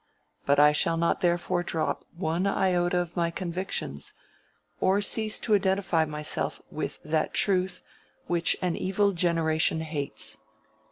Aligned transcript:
But 0.47 0.57
I 0.59 0.71
shall 0.71 0.97
not 0.97 1.21
therefore 1.21 1.61
drop 1.61 2.05
one 2.17 2.47
iota 2.47 2.97
of 2.97 3.15
my 3.15 3.29
convictions, 3.29 4.13
or 4.79 4.99
cease 4.99 5.39
to 5.41 5.53
identify 5.53 6.05
myself 6.05 6.59
with 6.71 6.97
that 7.03 7.35
truth 7.35 7.83
which 8.25 8.57
an 8.63 8.75
evil 8.75 9.11
generation 9.11 9.81
hates. 9.81 10.39